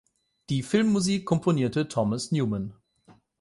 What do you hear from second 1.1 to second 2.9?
komponierte Thomas Newman.